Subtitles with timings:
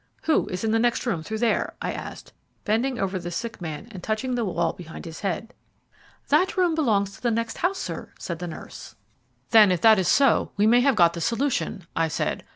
[0.23, 2.33] "Who is in the next room through there?" I asked,
[2.65, 5.53] bending over the sick man and touching the wall behind his head.
[6.29, 8.95] "That room belongs to the next house, sir," said the nurse.
[9.51, 12.43] "Then, if that is so, we may have got the solution," I said.